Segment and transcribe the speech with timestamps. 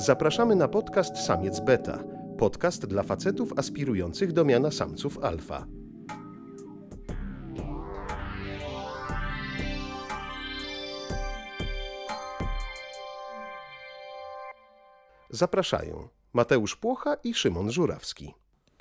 [0.00, 2.04] Zapraszamy na podcast Samiec Beta,
[2.38, 5.66] podcast dla facetów aspirujących do miana samców alfa.
[15.30, 18.34] Zapraszają Mateusz Płocha i Szymon Żurawski.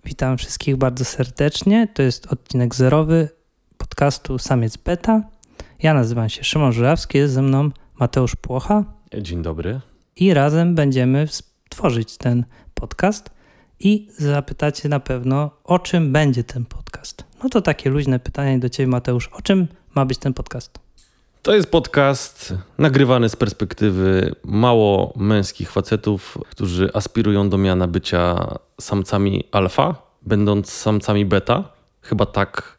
[0.06, 1.88] Witam wszystkich bardzo serdecznie.
[1.94, 3.30] To jest odcinek zerowy
[3.78, 5.24] podcastu Samiec Beta.
[5.84, 8.84] Ja nazywam się Szymon Żurawski, jest ze mną Mateusz Płocha.
[9.22, 9.82] Dzień dobry.
[10.20, 11.28] I razem będziemy
[11.70, 13.30] tworzyć ten podcast.
[13.80, 17.24] I zapytacie na pewno, o czym będzie ten podcast.
[17.44, 19.28] No to takie luźne pytanie do Ciebie, Mateusz.
[19.28, 20.80] O czym ma być ten podcast?
[21.42, 29.44] To jest podcast nagrywany z perspektywy mało męskich facetów, którzy aspirują do miana bycia samcami
[29.52, 31.64] alfa, będąc samcami beta.
[32.02, 32.78] Chyba tak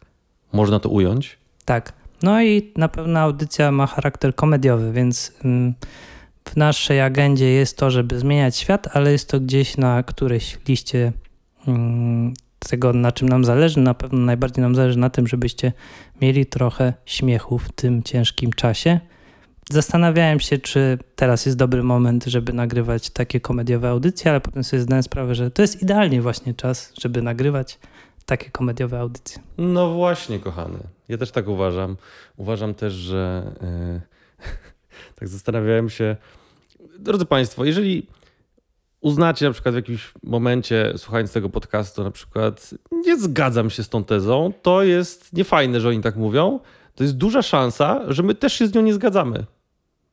[0.52, 1.38] można to ująć.
[1.64, 1.92] Tak.
[2.22, 5.74] No i na pewno audycja ma charakter komediowy, więc mm,
[6.44, 11.12] w naszej agendzie jest to, żeby zmieniać świat, ale jest to gdzieś na którejś liście
[11.66, 13.80] mm, tego, na czym nam zależy.
[13.80, 15.73] Na pewno najbardziej nam zależy na tym, żebyście
[16.20, 19.00] mieli trochę śmiechu w tym ciężkim czasie.
[19.70, 24.82] Zastanawiałem się, czy teraz jest dobry moment, żeby nagrywać takie komediowe audycje, ale potem sobie
[24.82, 27.78] zdałem sprawę, że to jest idealnie właśnie czas, żeby nagrywać
[28.26, 29.43] takie komediowe audycje.
[29.59, 30.78] No właśnie, kochany.
[31.09, 31.96] Ja też tak uważam.
[32.37, 34.00] Uważam też, że yy,
[35.15, 36.16] tak zastanawiałem się.
[36.98, 38.06] Drodzy Państwo, jeżeli
[39.01, 43.88] uznacie na przykład w jakimś momencie, słuchając tego podcastu, na przykład nie zgadzam się z
[43.88, 46.60] tą tezą, to jest niefajne, że oni tak mówią.
[46.95, 49.45] To jest duża szansa, że my też się z nią nie zgadzamy.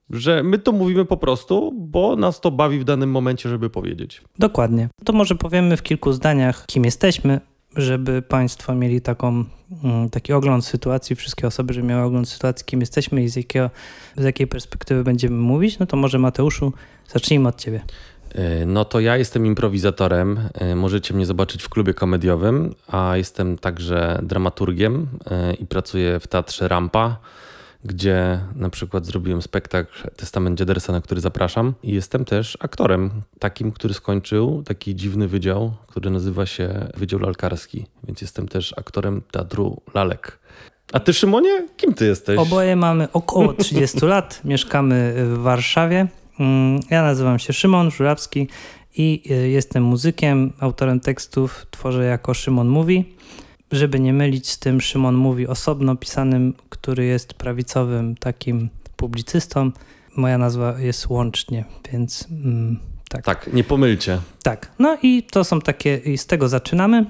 [0.10, 4.22] Że my to mówimy po prostu, bo nas to bawi w danym momencie, żeby powiedzieć.
[4.40, 4.90] Dokładnie.
[5.06, 7.42] To może powiemy w kilku zdaniach, kim jesteśmy,
[7.78, 9.46] żeby Państwo mieli taką,
[9.84, 13.70] mm, taki ogląd sytuacji, wszystkie osoby, żeby miały ogląd sytuacji, kim jesteśmy i z, jakiego,
[14.18, 16.74] z jakiej perspektywy będziemy mówić, no to może Mateuszu,
[17.08, 17.82] zacznijmy od Ciebie.
[18.36, 20.40] E, no to ja jestem improwizatorem.
[20.54, 26.28] E, możecie mnie zobaczyć w klubie komediowym, a jestem także dramaturgiem e, i pracuję w
[26.28, 27.18] teatrze Rampa,
[27.88, 31.74] gdzie na przykład zrobiłem spektakl Testament Dziadersa, na który zapraszam.
[31.84, 37.86] I jestem też aktorem, takim, który skończył taki dziwny wydział, który nazywa się Wydział Lalkarski,
[38.04, 40.40] więc jestem też aktorem teatru Lalek.
[40.94, 42.38] A ty, Szymonie, kim ty jesteś?
[42.38, 46.08] Oboje mamy około 30 lat, mieszkamy w Warszawie.
[46.40, 48.48] Mm, ja nazywam się Szymon Żurawski
[48.98, 53.16] i y, jestem muzykiem, autorem tekstów, tworzę jako Szymon Mówi.
[53.72, 59.72] Żeby nie mylić z tym Szymon Mówi osobno pisanym, który jest prawicowym takim publicystą.
[60.16, 62.80] Moja nazwa jest łącznie, więc mm,
[63.10, 63.26] tak.
[63.26, 64.20] Tak, nie pomylcie.
[64.44, 67.06] Tak, no i to są takie, i z tego zaczynamy.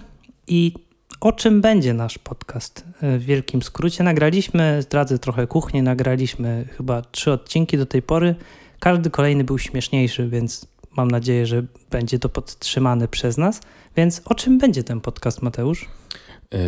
[0.48, 0.74] I
[1.22, 2.86] o czym będzie nasz podcast?
[3.02, 8.36] W wielkim skrócie nagraliśmy, zdradzę trochę kuchnię, nagraliśmy chyba trzy odcinki do tej pory.
[8.80, 13.62] Każdy kolejny był śmieszniejszy, więc mam nadzieję, że będzie to podtrzymane przez nas.
[13.96, 15.86] Więc o czym będzie ten podcast, Mateusz?
[16.52, 16.60] Yy,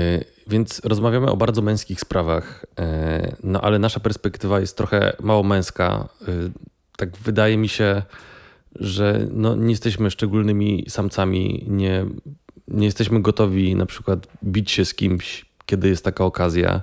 [0.48, 6.10] więc rozmawiamy o bardzo męskich sprawach, yy, no ale nasza perspektywa jest trochę mało męska.
[6.28, 6.52] Yy,
[6.98, 8.02] tak wydaje mi się,
[8.76, 12.06] że no, nie jesteśmy szczególnymi samcami, nie,
[12.68, 16.82] nie jesteśmy gotowi na przykład bić się z kimś, kiedy jest taka okazja.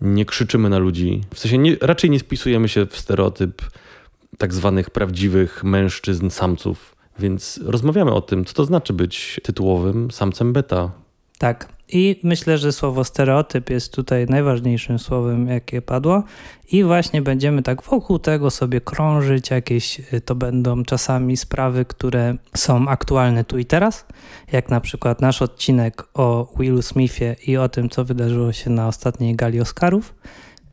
[0.00, 1.20] Nie krzyczymy na ludzi.
[1.34, 3.62] W sensie nie, raczej nie spisujemy się w stereotyp
[4.38, 6.96] tak zwanych prawdziwych mężczyzn, samców.
[7.18, 10.90] Więc rozmawiamy o tym, co to znaczy być tytułowym samcem beta.
[11.38, 11.68] Tak.
[11.94, 16.22] I myślę, że słowo stereotyp jest tutaj najważniejszym słowem, jakie padło.
[16.72, 19.50] I właśnie będziemy tak wokół tego sobie krążyć.
[19.50, 24.06] Jakieś y, to będą czasami sprawy, które są aktualne tu i teraz,
[24.52, 28.88] jak na przykład nasz odcinek o Willu Smithie i o tym, co wydarzyło się na
[28.88, 30.14] ostatniej gali Oscarów,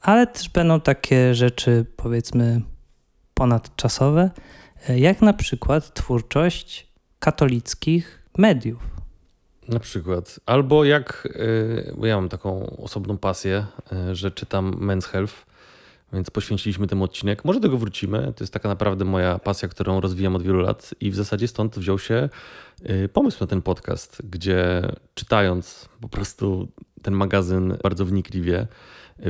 [0.02, 2.62] ale też będą takie rzeczy, powiedzmy,
[3.34, 4.31] ponadczasowe,
[4.90, 6.88] e, jak na przykład twórczość
[7.19, 8.98] katolickich mediów.
[9.69, 10.40] Na przykład.
[10.46, 15.46] Albo jak, e, bo ja mam taką osobną pasję, e, że czytam Men's Health,
[16.13, 17.46] więc poświęciliśmy temu odcinek.
[17.46, 18.34] Może do tego wrócimy.
[18.35, 21.79] To jest taka naprawdę moja pasja, którą rozwijam od wielu lat i w zasadzie stąd
[21.79, 22.29] wziął się
[23.14, 24.82] pomysł na ten podcast, gdzie
[25.14, 26.67] czytając po prostu
[27.02, 28.67] ten magazyn bardzo wnikliwie,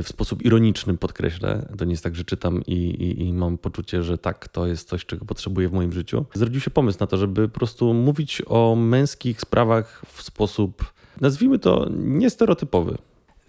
[0.02, 1.68] w sposób ironiczny podkreślę.
[1.78, 4.88] To nie jest tak, że czytam i, i, i, mam poczucie, że tak, to jest
[4.88, 6.24] coś, czego potrzebuję w moim życiu.
[6.34, 11.58] Zrodził się pomysł na to, żeby po prostu mówić o męskich sprawach w sposób, nazwijmy
[11.58, 12.98] to, niestereotypowy.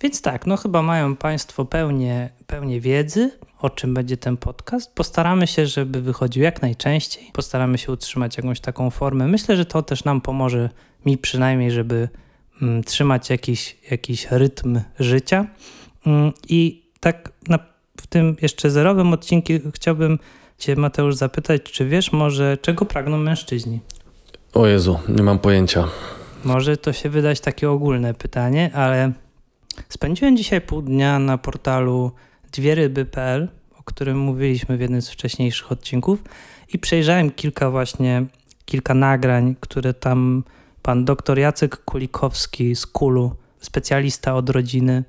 [0.01, 4.95] Więc tak, no chyba mają Państwo pełnię, pełnię wiedzy, o czym będzie ten podcast.
[4.95, 7.29] Postaramy się, żeby wychodził jak najczęściej.
[7.33, 9.27] Postaramy się utrzymać jakąś taką formę.
[9.27, 10.69] Myślę, że to też nam pomoże,
[11.05, 12.09] mi przynajmniej, żeby
[12.61, 15.47] mm, trzymać jakiś, jakiś rytm życia.
[16.05, 17.59] Mm, I tak na,
[18.01, 20.19] w tym jeszcze zerowym odcinku chciałbym
[20.57, 23.79] cię, Mateusz, zapytać, czy wiesz może, czego pragną mężczyźni?
[24.53, 25.87] O Jezu, nie mam pojęcia.
[26.43, 29.11] Może to się wydać takie ogólne pytanie, ale
[29.89, 32.11] spędziłem dzisiaj pół dnia na portalu
[32.51, 33.47] dwieryby.pl,
[33.79, 36.23] o którym mówiliśmy w jednym z wcześniejszych odcinków
[36.73, 38.25] i przejrzałem kilka właśnie,
[38.65, 40.43] kilka nagrań, które tam
[40.81, 45.03] pan dr Jacek Kulikowski z Kulu, specjalista od rodziny,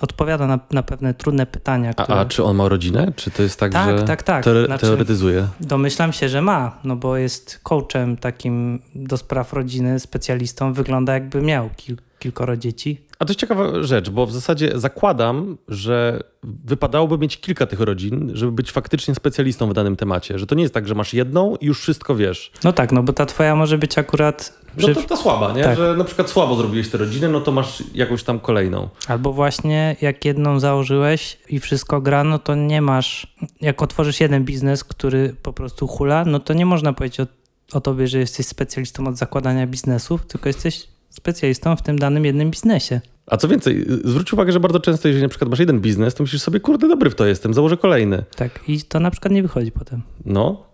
[0.00, 1.90] odpowiada na, na pewne trudne pytania.
[1.96, 2.18] A, Które...
[2.20, 3.12] a czy on ma rodzinę?
[3.16, 4.44] Czy to jest tak, Tak, że tak, tak.
[4.44, 5.46] teore- Znaczy- teoretyzuje?
[5.60, 10.72] Domyślam się, że ma, no bo jest coachem takim do spraw rodziny, specjalistą.
[10.72, 11.96] Wygląda jakby miał kil
[12.26, 13.00] kilkoro dzieci.
[13.18, 18.30] A to jest ciekawa rzecz, bo w zasadzie zakładam, że wypadałoby mieć kilka tych rodzin,
[18.34, 20.38] żeby być faktycznie specjalistą w danym temacie.
[20.38, 22.52] Że to nie jest tak, że masz jedną i już wszystko wiesz.
[22.64, 24.58] No tak, no bo ta twoja może być akurat...
[24.76, 25.62] No przy- to, to słaba, nie?
[25.64, 25.76] Tak.
[25.76, 28.88] Że na przykład słabo zrobiłeś tę rodzinę, no to masz jakąś tam kolejną.
[29.08, 33.36] Albo właśnie jak jedną założyłeś i wszystko gra, no to nie masz...
[33.60, 37.26] Jak otworzysz jeden biznes, który po prostu hula, no to nie można powiedzieć o,
[37.72, 42.50] o tobie, że jesteś specjalistą od zakładania biznesów, tylko jesteś specjalistą w tym danym jednym
[42.50, 43.00] biznesie.
[43.26, 46.22] A co więcej, zwróć uwagę, że bardzo często, jeżeli na przykład masz jeden biznes, to
[46.22, 48.24] myślisz sobie, kurde, dobry w to jestem, założę kolejny.
[48.36, 50.02] Tak, i to na przykład nie wychodzi potem.
[50.24, 50.66] No,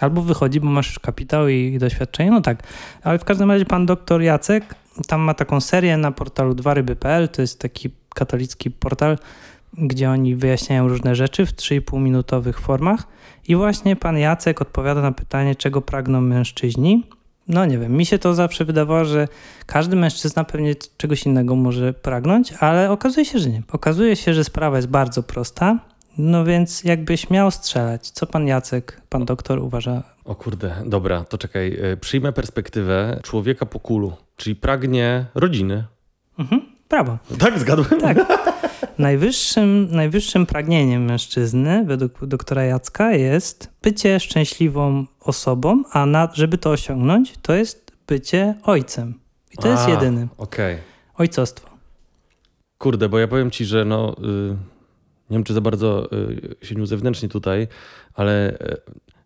[0.00, 2.62] Albo wychodzi, bo masz już kapitał i, doświadczenie, no tak.
[3.02, 4.74] Ale w każdym razie pan doktor Jacek
[5.06, 9.18] tam ma taką serię na portalu dwaryby.pl, to jest taki katolicki portal,
[9.72, 13.06] gdzie oni wyjaśniają różne rzeczy w 3,5 minutowych formach
[13.48, 17.06] i właśnie pan Jacek odpowiada na pytanie, czego pragną mężczyźni.
[17.48, 19.28] No nie wiem, mi się to zawsze wydawało, że
[19.66, 23.62] każdy mężczyzna pewnie czegoś innego może pragnąć, ale okazuje się, że nie.
[23.72, 25.78] Okazuje się, że sprawa jest bardzo prosta,
[26.18, 30.02] no więc jakbyś miał strzelać, co pan Jacek, pan doktor uważa?
[30.24, 31.72] o kurde, dobra, to czekaj.
[31.92, 35.84] y, Przyjmę perspektywę człowieka po kulu, czyli pragnie rodziny.
[36.38, 37.18] Mhm, brawo.
[37.38, 38.00] Tak, zgadłem?
[38.00, 38.18] Tak.
[38.98, 46.70] Najwyższym, najwyższym pragnieniem mężczyzny, według doktora Jacka, jest bycie szczęśliwą osobą, a na, żeby to
[46.70, 49.14] osiągnąć, to jest bycie ojcem.
[49.52, 50.28] I to jest A, jedyny.
[50.38, 50.78] Okej.
[51.14, 51.68] Ojcostwo.
[52.78, 54.56] Kurde, bo ja powiem ci, że no, y,
[55.30, 56.08] nie wiem, czy za bardzo
[56.62, 57.68] y, się nie uzewnętrznię tutaj,
[58.14, 58.76] ale y,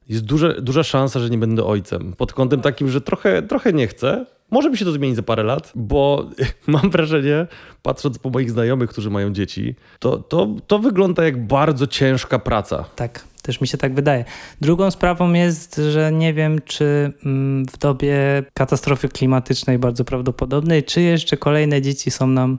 [0.09, 2.13] jest duże, duża szansa, że nie będę ojcem.
[2.13, 4.27] Pod kątem takim, że trochę, trochę nie chcę.
[4.53, 6.31] Może mi się to zmieni za parę lat, bo
[6.67, 7.47] mam wrażenie,
[7.83, 12.85] patrząc po moich znajomych, którzy mają dzieci, to, to, to wygląda jak bardzo ciężka praca.
[12.97, 14.25] Tak, też mi się tak wydaje.
[14.61, 21.01] Drugą sprawą jest, że nie wiem, czy mm, w dobie katastrofy klimatycznej bardzo prawdopodobnej, czy
[21.01, 22.59] jeszcze kolejne dzieci są nam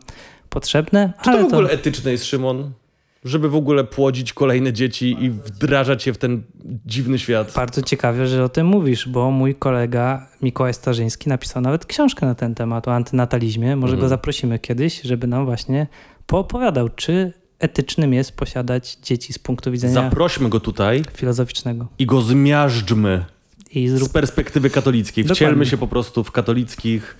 [0.49, 1.13] potrzebne.
[1.21, 2.71] Czy to w ogóle etyczne jest, Szymon?
[3.25, 6.43] Żeby w ogóle płodzić kolejne dzieci i wdrażać je w ten
[6.85, 7.53] dziwny świat.
[7.55, 12.35] Bardzo ciekawe, że o tym mówisz, bo mój kolega Mikołaj Starzyński napisał nawet książkę na
[12.35, 13.75] ten temat o antynatalizmie.
[13.75, 14.01] Może Mhm.
[14.01, 15.87] go zaprosimy kiedyś, żeby nam właśnie
[16.27, 21.87] poopowiadał, czy etycznym jest posiadać dzieci z punktu widzenia Zaprośmy go tutaj filozoficznego.
[21.99, 23.25] i go zmiażdżmy.
[23.71, 24.11] I Z zrób...
[24.11, 25.23] perspektywy katolickiej.
[25.23, 25.35] Dokładnie.
[25.47, 27.17] Wcielmy się po prostu w katolickich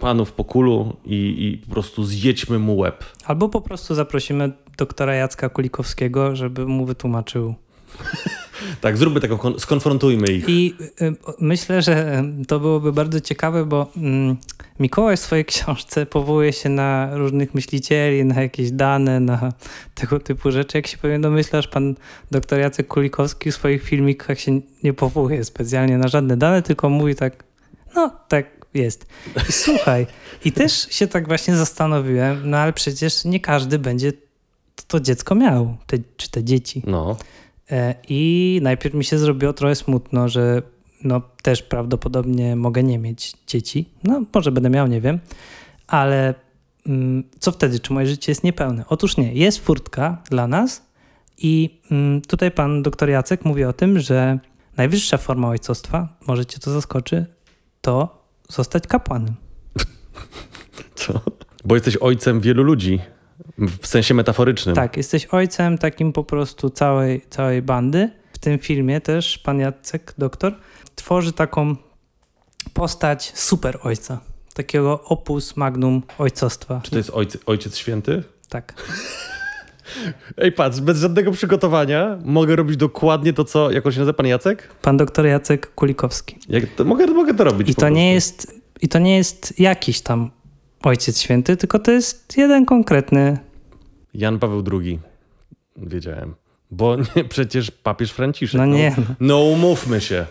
[0.00, 3.04] panów po kulu i, i po prostu zjedźmy mu łeb.
[3.24, 7.54] Albo po prostu zaprosimy doktora Jacka Kulikowskiego, żeby mu wytłumaczył.
[8.80, 10.48] Tak, zróbmy taką, kon- skonfrontujmy ich.
[10.48, 14.36] I y, myślę, że y, to byłoby bardzo ciekawe, bo mm,
[14.80, 19.52] Mikołaj w swojej książce powołuje się na różnych myślicieli, na jakieś dane, na
[19.94, 20.78] tego typu rzeczy.
[20.78, 21.94] Jak się pewnie domyślasz, pan
[22.30, 27.14] dr Jacek Kulikowski w swoich filmikach się nie powołuje specjalnie na żadne dane, tylko mówi
[27.14, 27.44] tak,
[27.94, 29.06] no tak jest.
[29.48, 30.06] I słuchaj,
[30.44, 34.12] i też się tak właśnie zastanowiłem, no ale przecież nie każdy będzie
[34.74, 36.82] to, to dziecko miał, te, czy te dzieci.
[36.86, 37.16] No,
[37.70, 40.62] E, I najpierw mi się zrobiło trochę smutno, że
[41.04, 43.88] no też prawdopodobnie mogę nie mieć dzieci.
[44.04, 45.18] No może będę miał, nie wiem.
[45.86, 46.34] Ale
[46.86, 47.80] mm, co wtedy?
[47.80, 48.84] Czy moje życie jest niepełne?
[48.88, 49.34] Otóż nie.
[49.34, 50.82] Jest furtka dla nas
[51.38, 54.38] i mm, tutaj pan doktor Jacek mówi o tym, że
[54.76, 57.26] najwyższa forma ojcostwa, może cię to zaskoczy,
[57.80, 59.34] to zostać kapłanem.
[60.94, 61.20] co?
[61.64, 63.00] Bo jesteś ojcem wielu ludzi.
[63.58, 64.74] W sensie metaforycznym.
[64.74, 68.10] Tak, jesteś ojcem takim po prostu całej, całej bandy.
[68.32, 70.54] W tym filmie też pan Jacek, doktor,
[70.94, 71.76] tworzy taką
[72.72, 74.20] postać super ojca.
[74.54, 76.80] Takiego opus magnum ojcostwa.
[76.82, 78.22] Czy to jest ojciec, ojciec święty?
[78.48, 78.74] Tak.
[80.36, 84.26] Ej, patrz, bez żadnego przygotowania mogę robić dokładnie to, co, jak on się nazywa, pan
[84.26, 84.68] Jacek?
[84.82, 86.36] Pan doktor Jacek Kulikowski.
[86.48, 88.14] Jak to, mogę, mogę to robić I to nie prostu.
[88.14, 90.30] jest, i to nie jest jakiś tam
[90.86, 93.38] ojciec święty, tylko to jest jeden konkretny.
[94.14, 94.98] Jan Paweł II.
[95.76, 96.34] Wiedziałem.
[96.70, 98.58] Bo nie, przecież papież Franciszek.
[98.58, 98.96] No nie.
[99.20, 100.26] No umówmy się.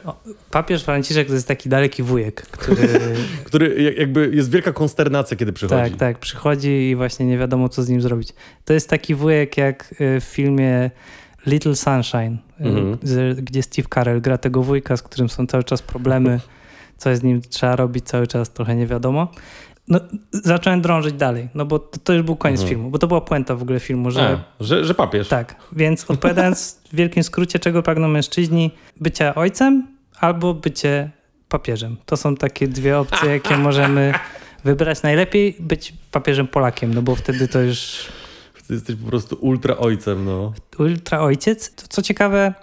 [0.51, 2.87] Papież Franciszek to jest taki daleki wujek, który
[3.45, 5.89] Który jak- jakby jest wielka konsternacja, kiedy przychodzi.
[5.91, 8.33] Tak, tak, przychodzi i właśnie nie wiadomo, co z nim zrobić.
[8.65, 10.91] To jest taki wujek jak y, w filmie
[11.45, 12.97] Little Sunshine Mhm.
[13.03, 16.39] z, gdzie Steve Carell gra tego wujka, z którym są cały czas problemy,
[16.97, 19.27] co z nim trzeba robić cały czas, trochę nie wiadomo.
[19.87, 19.99] No,
[20.31, 22.69] zacząłem drążyć dalej, no bo to, to już był koniec Mhm.
[22.69, 24.21] filmu, bo to była puenta w ogóle filmu, że
[24.59, 25.27] A, że, że papież.
[25.27, 28.71] tak, więc odpowiadając w wielkim skrócie, czego pragną mężczyźni,
[29.01, 29.87] bycia ojcem
[30.19, 31.11] albo bycie
[31.49, 31.97] papieżem.
[32.05, 34.13] To są takie dwie opcje, jakie możemy
[34.63, 35.03] wybrać.
[35.03, 38.05] Najlepiej być papieżem Polakiem, no bo wtedy to już
[38.67, 40.53] Ty jesteś po prostu ultra ojcem, no.
[40.79, 41.75] ultra ojciec.
[41.75, 42.53] To, co ciekawe,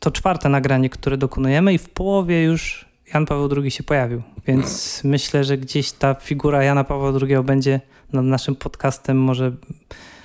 [0.00, 5.00] to czwarte nagranie, które dokonujemy i w połowie już Jan Paweł II się pojawił, więc
[5.04, 7.80] myślę, że gdzieś ta figura Jana Pawła II będzie
[8.12, 9.52] nad naszym podcastem, może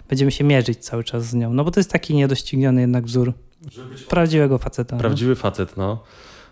[0.09, 3.33] będziemy się mierzyć cały czas z nią, no bo to jest taki niedościgniony jednak wzór
[4.09, 4.95] prawdziwego faceta.
[4.95, 4.99] no.
[4.99, 6.03] Prawdziwy facet, no.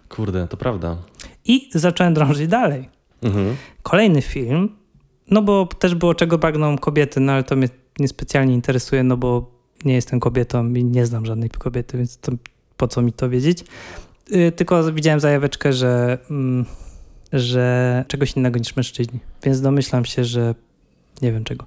[0.09, 0.97] Kurde, to prawda.
[1.45, 2.89] I zacząłem drążyć dalej.
[3.21, 3.55] Mhm.
[3.83, 4.69] Kolejny film,
[5.31, 7.69] no bo też było czego pragną kobiety, no ale to mnie
[7.99, 9.51] niespecjalnie interesuje, no bo
[9.85, 12.31] nie jestem kobietą i nie znam żadnej kobiety, więc to,
[12.77, 13.63] po co mi to wiedzieć.
[14.31, 16.65] Yy, tylko widziałem zajaweczkę, że, mm,
[17.33, 20.55] że czegoś innego niż mężczyźni, więc domyślam się, że
[21.21, 21.65] nie wiem czego.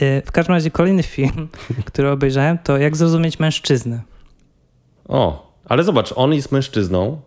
[0.00, 1.48] Yy, w każdym razie kolejny film,
[1.86, 4.00] który obejrzałem, to Jak zrozumieć mężczyznę.
[5.08, 7.20] O, ale zobacz, on jest mężczyzną,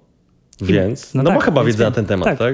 [0.62, 1.14] więc.
[1.14, 2.40] No, no ma tak, chyba więc wiedzę na ten temat, Tak.
[2.40, 2.54] tak?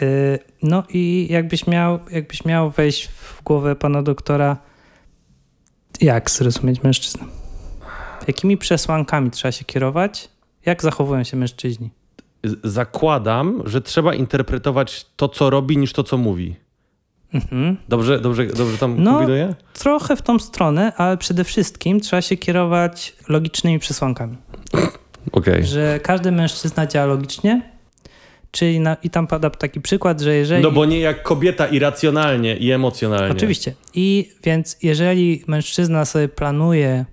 [0.00, 4.56] Yy, No i jakbyś miał, jakbyś miał wejść w głowę pana doktora,
[6.00, 7.24] jak zrozumieć mężczyznę?
[8.26, 10.28] Jakimi przesłankami trzeba się kierować?
[10.66, 11.90] Jak zachowują się mężczyźni?
[12.64, 16.56] Zakładam, że trzeba interpretować to, co robi, niż to, co mówi.
[17.34, 17.76] Mhm.
[17.88, 19.10] Dobrze, dobrze, dobrze tam No.
[19.12, 19.54] kombinuję?
[19.74, 24.36] Trochę w tą stronę, ale przede wszystkim trzeba się kierować logicznymi przesłankami.
[25.32, 25.64] Okej.
[25.64, 27.62] Że każdy mężczyzna działa logicznie,
[28.50, 30.62] czyli na, i tam pada taki przykład, że jeżeli...
[30.62, 33.32] No bo nie jak kobieta irracjonalnie i emocjonalnie.
[33.36, 33.74] Oczywiście.
[33.94, 37.04] I więc jeżeli mężczyzna sobie planuje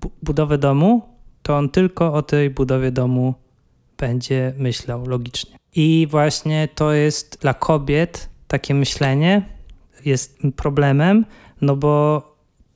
[0.00, 1.02] bu- budowę domu,
[1.44, 3.34] to on tylko o tej budowie domu
[3.98, 5.56] będzie myślał logicznie.
[5.74, 9.42] I właśnie to jest dla kobiet takie myślenie
[10.04, 11.24] jest problemem,
[11.60, 12.22] no bo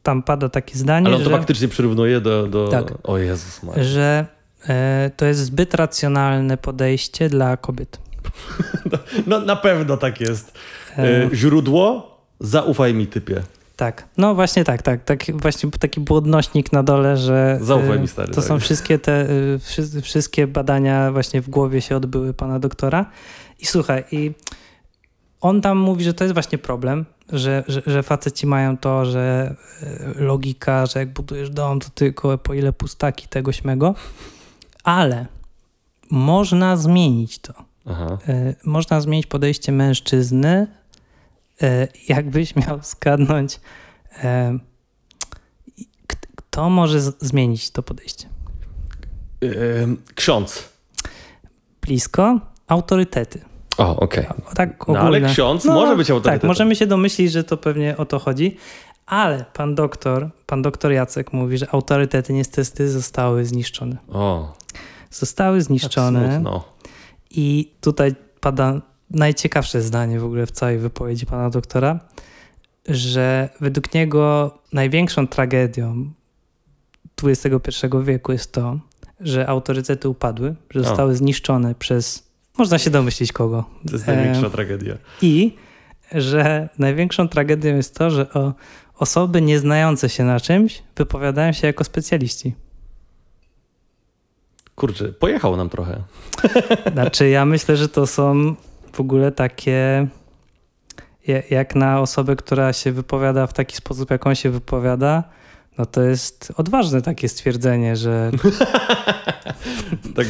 [0.03, 2.47] tam pada takie zdanie, Ale on to że, faktycznie przyrównuje do...
[2.47, 2.69] do...
[2.69, 2.95] Tak.
[3.05, 3.85] O Jezus Maria.
[3.85, 4.27] że
[4.69, 7.99] e, to jest zbyt racjonalne podejście dla kobiet.
[9.27, 10.59] No na pewno tak jest.
[10.99, 12.19] E, źródło?
[12.41, 13.43] Zaufaj mi, typie.
[13.79, 18.01] Tak, no właśnie tak, tak, tak właśnie taki był odnośnik na dole, że Zaufaj y,
[18.01, 18.45] mi, stary, to tak.
[18.45, 23.07] są wszystkie te, y, wszy- wszystkie badania właśnie w głowie się odbyły pana doktora
[23.59, 24.33] i słuchaj, i
[25.41, 29.55] on tam mówi, że to jest właśnie problem, że, że, że faceci mają to, że
[30.17, 33.95] y, logika, że jak budujesz dom, to tylko po ile pustaki tego śmego,
[34.85, 35.27] ale
[36.11, 37.53] można zmienić to.
[37.87, 38.19] Aha.
[38.65, 40.67] Można zmienić podejście mężczyzny,
[42.09, 44.21] jakbyś miał zgadnąć, y,
[46.07, 48.29] k- kto może zmienić to podejście.
[49.83, 50.69] Ym, ksiądz.
[51.83, 53.41] Blisko autorytety.
[53.79, 54.27] O, okej.
[54.29, 56.41] O, tak No, ale ksiądz może być autorytetem.
[56.41, 58.57] Tak, możemy się domyślić, że to pewnie o to chodzi,
[59.07, 63.97] ale pan doktor, pan doktor Jacek mówi, że autorytety niestety zostały zniszczone.
[64.09, 64.55] O,
[65.11, 66.33] Zostały tak zniszczone.
[66.33, 66.65] smutno.
[67.31, 72.01] I tutaj pada najciekawsze zdanie w ogóle w całej wypowiedzi pana doktora,
[72.89, 76.13] że według niego największą tragedią
[77.23, 78.79] XXI wieku jest to,
[79.21, 80.85] że autorytety upadły, że O.
[80.85, 83.65] zostały zniszczone przez, można się domyślić kogo.
[83.87, 84.95] To jest E, największa tragedia.
[85.23, 85.57] I
[86.13, 88.55] że największą tragedią jest to, że o,
[88.99, 92.55] osoby nieznające się na czymś wypowiadają się jako specjaliści.
[94.75, 96.03] Kurczę, pojechał nam trochę.
[96.93, 98.55] Znaczy, ja myślę, że to są
[98.99, 100.07] w ogóle takie.
[101.27, 105.25] ja- Jak na osobę, która się wypowiada w taki sposób, jak on się wypowiada,
[105.79, 108.31] no to jest odważne takie stwierdzenie, że.
[110.17, 110.27] Tak,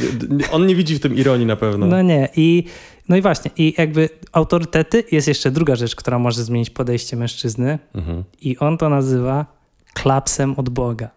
[0.51, 1.85] on nie widzi w tym ironii na pewno.
[1.85, 2.29] No nie.
[2.35, 2.63] I,
[3.09, 7.79] no i właśnie, i jakby autorytety jest jeszcze druga rzecz, która może zmienić podejście mężczyzny,
[7.95, 8.23] Mhm.
[8.41, 9.45] i on to nazywa
[9.93, 11.09] klapsem od Boga.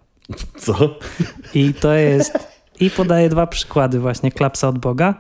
[0.59, 0.99] Co?
[1.55, 2.39] I to jest.
[2.81, 5.15] I podaję dwa przykłady właśnie klapsa od Boga.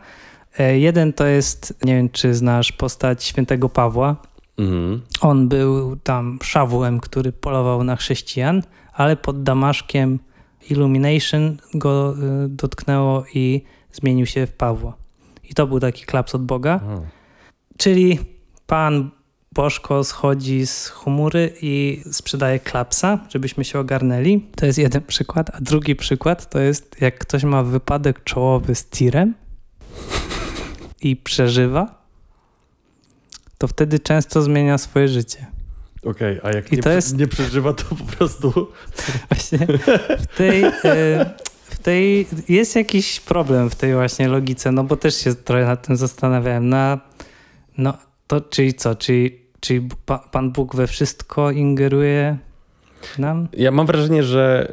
[0.59, 4.16] E, Jeden to jest, nie wiem, czy znasz postać świętego Pawła.
[4.59, 5.02] Mhm.
[5.21, 10.18] On był tam szawłem, który polował na chrześcijan, ale pod Damaszkiem
[10.71, 14.97] Illumination go y, dotknęło i zmienił się w Pawła.
[15.50, 16.80] I to był taki klaps od Boga.
[16.88, 17.02] O.
[17.78, 18.18] Czyli
[18.66, 19.11] pan
[19.52, 24.40] Bożko schodzi z chmury i sprzedaje klapsa, żebyśmy się ogarnęli.
[24.56, 25.50] To jest jeden przykład.
[25.54, 29.35] A drugi przykład to jest, jak ktoś ma wypadek czołowy z tirem
[31.02, 32.02] i przeżywa,
[33.59, 35.47] to wtedy często zmienia swoje życie.
[36.04, 38.52] Okej, a jak I nie, to jest- nie przeżywa, to po prostu...
[39.30, 39.59] Właśnie
[40.18, 45.16] w tej, e, w tej jest jakiś problem w tej właśnie logice, no bo też
[45.16, 46.68] się trochę nad tym zastanawiałem.
[46.68, 46.99] No,
[47.78, 47.94] no
[48.26, 52.38] to czyli co, czyli, czyli pa, Pan Bóg we wszystko ingeruje
[53.18, 53.49] nam?
[53.52, 54.73] Ja mam wrażenie, że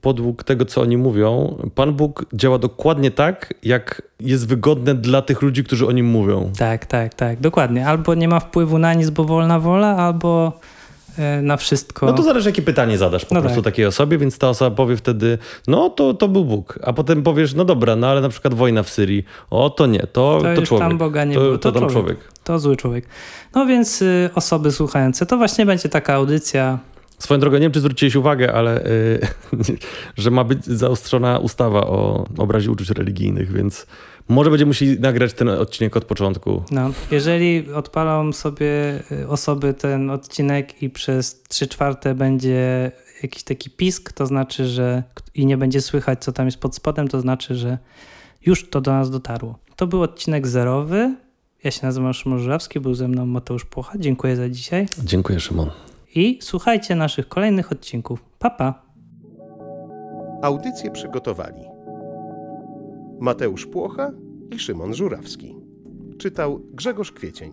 [0.00, 5.42] podług tego, co oni mówią, Pan Bóg działa dokładnie tak, jak jest wygodne dla tych
[5.42, 6.50] ludzi, którzy o nim mówią.
[6.58, 7.86] Tak, tak, tak, dokładnie.
[7.86, 10.52] Albo nie ma wpływu na nic, bo wolna wola, albo
[11.18, 12.06] e, na wszystko.
[12.06, 13.72] No to zależy, jakie pytanie zadasz po No prostu tak.
[13.72, 16.78] takiej osobie, więc ta osoba powie wtedy, no to, to był Bóg.
[16.82, 20.00] A potem powiesz, no dobra, no ale na przykład wojna w Syrii, o to nie,
[20.00, 20.06] to,
[20.42, 20.88] To to, człowiek.
[20.88, 21.92] tam Boga nie to, było, to, to człowiek.
[21.92, 22.18] człowiek.
[22.44, 23.06] To zły człowiek.
[23.54, 26.78] No więc y, osoby słuchające, to właśnie będzie taka audycja.
[27.18, 29.20] Swoją drogą, nie wiem, czy zwróciłeś uwagę, ale y,
[30.16, 33.86] że ma być zaostrzona ustawa o obrazie uczuć religijnych, więc
[34.28, 36.62] może będziemy musieli nagrać ten odcinek od początku.
[36.70, 42.92] No, jeżeli odpalą sobie y, osoby ten odcinek i przez 3 czwarte będzie
[43.22, 45.02] jakiś taki pisk, to znaczy, że
[45.34, 47.78] i nie będzie słychać, co tam jest pod spodem, to znaczy, że
[48.46, 49.58] już to do nas dotarło.
[49.76, 51.16] To był odcinek zerowy.
[51.64, 53.98] Ja się nazywam Szymon Żurawski, był ze mną Mateusz Płocha.
[53.98, 54.86] Dziękuję za dzisiaj.
[55.04, 55.70] Dziękuję, Szymon.
[56.16, 58.24] I słuchajcie naszych kolejnych odcinków.
[58.38, 58.82] Pa, pa.
[60.42, 61.62] Audycję przygotowali
[63.20, 64.10] Mateusz Płocha
[64.50, 65.56] i Szymon Żurawski.
[66.18, 67.52] Czytał Grzegorz Kwiecień.